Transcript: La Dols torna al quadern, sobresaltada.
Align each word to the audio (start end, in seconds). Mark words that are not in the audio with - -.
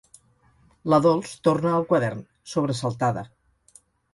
La 0.93 0.99
Dols 1.07 1.35
torna 1.49 1.75
al 1.81 1.85
quadern, 1.91 2.25
sobresaltada. 2.55 3.29